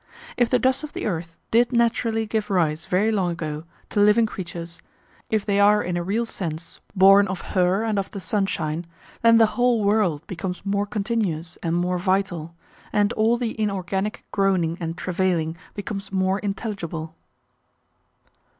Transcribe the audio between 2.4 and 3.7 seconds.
rise very long ago